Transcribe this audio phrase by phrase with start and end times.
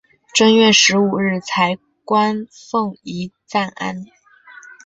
[0.33, 4.03] 正月十五日彩棺奉移暂安。